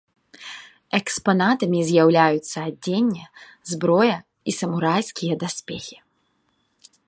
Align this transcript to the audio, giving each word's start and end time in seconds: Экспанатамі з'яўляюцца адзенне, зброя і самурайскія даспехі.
Экспанатамі 0.99 1.79
з'яўляюцца 1.89 2.57
адзенне, 2.69 3.25
зброя 3.75 4.17
і 4.53 4.57
самурайскія 4.63 5.33
даспехі. 5.45 5.97